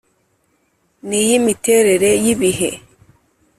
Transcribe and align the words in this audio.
N’iy’imiterere 1.07 2.09
y‘ibihe 2.23 2.69